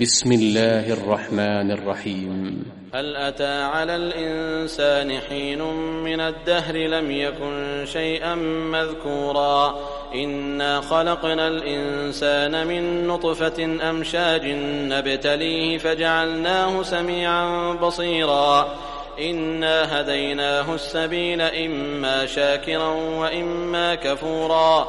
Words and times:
بسم 0.00 0.32
الله 0.32 0.92
الرحمن 0.92 1.70
الرحيم. 1.70 2.64
هل 2.94 3.16
أتى 3.16 3.62
على 3.62 3.96
الإنسان 3.96 5.18
حين 5.20 5.62
من 6.04 6.20
الدهر 6.20 6.76
لم 6.76 7.10
يكن 7.10 7.84
شيئا 7.86 8.34
مذكورا؟ 8.72 9.78
إنا 10.14 10.80
خلقنا 10.80 11.48
الإنسان 11.48 12.66
من 12.66 13.06
نطفة 13.06 13.90
أمشاج 13.90 14.42
نبتليه 14.92 15.78
فجعلناه 15.78 16.82
سميعا 16.82 17.72
بصيرا. 17.74 18.74
إنا 19.20 20.00
هديناه 20.00 20.74
السبيل 20.74 21.40
إما 21.40 22.26
شاكرا 22.26 22.88
وإما 22.94 23.94
كفورا. 23.94 24.88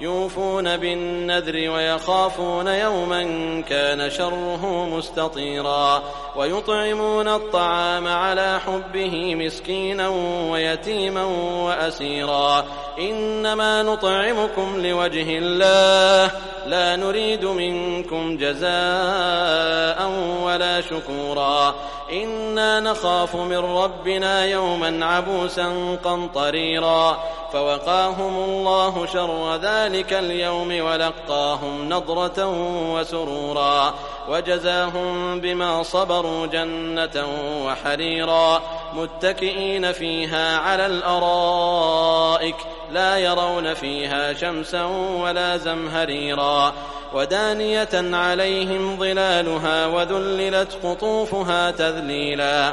يوفون 0.00 0.76
بالنذر 0.76 1.70
ويخافون 1.70 2.66
يوما 2.66 3.22
كان 3.68 4.10
شره 4.10 4.88
مستطيرا 4.90 6.02
ويطعمون 6.36 7.28
الطعام 7.28 8.08
على 8.08 8.60
حبه 8.66 9.34
مسكينا 9.34 10.08
ويتيما 10.50 11.24
وأسيرا 11.64 12.64
إنما 12.98 13.82
نطعمكم 13.82 14.86
لوجه 14.86 15.38
الله 15.38 16.30
لا 16.66 16.96
نريد 16.96 17.44
منكم 17.44 18.36
جزاء 18.36 20.10
ولا 20.42 20.80
شكورا 20.80 21.74
إنا 22.12 22.80
نخاف 22.80 23.36
من 23.36 23.56
ربنا 23.56 24.44
يوما 24.44 25.06
عبوسا 25.06 25.96
قمطريرا 26.04 27.18
فوقاهم 27.54 28.44
الله 28.44 29.06
شر 29.06 29.56
ذلك 29.56 30.12
اليوم 30.12 30.80
ولقاهم 30.80 31.88
نضرة 31.88 32.48
وسرورا 32.94 33.94
وجزاهم 34.28 35.40
بما 35.40 35.82
صبروا 35.82 36.46
جنة 36.46 37.26
وحريرا 37.66 38.62
متكئين 38.94 39.92
فيها 39.92 40.58
على 40.58 40.86
الأرائك 40.86 42.56
لا 42.92 43.18
يرون 43.18 43.74
فيها 43.74 44.32
شمسا 44.32 44.84
ولا 45.20 45.56
زمهريرا 45.56 46.72
ودانية 47.12 48.16
عليهم 48.16 48.96
ظلالها 48.98 49.86
وذللت 49.86 50.78
قطوفها 50.84 51.70
تذليلا 51.70 52.72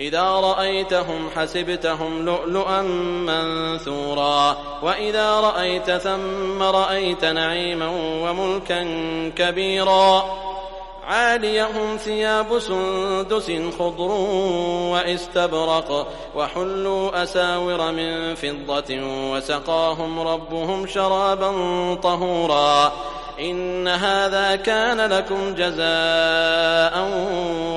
إذا 0.00 0.22
رأيتهم 0.22 1.30
حسبتهم 1.36 2.24
لؤلؤا 2.24 2.82
منثورا. 3.26 4.56
وإذا 4.82 5.40
رأيت 5.40 5.90
ثم 5.90 6.62
رأيت 6.62 7.24
نعيما 7.24 7.88
وملكا 8.22 8.82
كبيرا. 9.36 10.24
عاليهم 11.06 11.96
ثياب 11.96 12.58
سندس 12.58 13.52
خضر 13.78 14.10
وإستبرق 14.92 16.06
وحلوا 16.36 17.22
أساور 17.22 17.92
من 17.92 18.34
فضة 18.34 19.00
وسقاهم 19.32 20.20
ربهم 20.20 20.86
شرابا 20.86 21.50
طهورا. 21.94 22.92
إن 23.40 23.88
هذا 23.88 24.56
كان 24.56 25.00
لكم 25.00 25.54
جزاء 25.54 27.05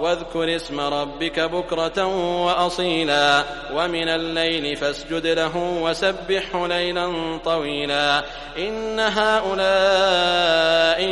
واذكر 0.00 0.56
اسم 0.56 0.80
ربك 0.80 1.40
بكرة 1.40 2.06
وأصيلا 2.44 3.44
ومن 3.74 4.08
الليل 4.08 4.76
فاسجد 4.76 5.26
له 5.26 5.56
وسبحه 5.56 6.66
ليلا 6.66 7.38
طويلا 7.44 8.24
إن 8.58 9.00
هؤلاء 9.00 9.58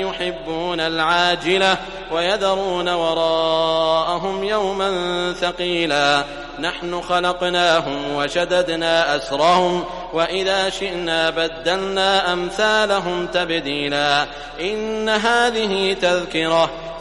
يحبون 0.06 0.80
العاجلة 0.80 1.76
ويذرون 2.12 2.88
وراءهم 2.88 4.44
يوما 4.44 5.32
ثقيلا 5.32 6.24
نحن 6.58 7.00
خلقناهم 7.00 8.14
وشددنا 8.14 9.16
أسرهم 9.16 9.84
وإذا 10.12 10.70
شئنا 10.70 11.30
بدلنا 11.30 12.32
أمثالهم 12.32 13.26
تبديلا 13.26 14.26
إن 14.60 15.08
هذه 15.08 15.92
تذكرة 15.92 16.70